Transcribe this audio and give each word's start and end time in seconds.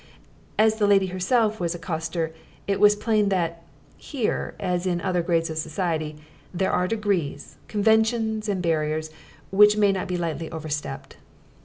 As 0.57 0.77
the 0.79 0.87
lady 0.87 1.05
was 1.05 1.11
herself 1.13 1.61
a 1.61 1.77
coster, 1.77 2.31
it 2.65 2.79
was 2.79 2.95
plain 2.95 3.29
that 3.29 3.61
here, 3.97 4.55
as 4.59 4.87
in 4.87 4.99
other 4.99 5.21
grades 5.21 5.51
of 5.51 5.59
society, 5.59 6.15
there 6.51 6.71
are 6.71 6.87
degrees, 6.87 7.57
conventions 7.67 8.49
and 8.49 8.63
barriers 8.63 9.11
which 9.51 9.77
may 9.77 9.91
not 9.91 10.07
be 10.07 10.17
lightly 10.17 10.49
overstepped. 10.51 11.17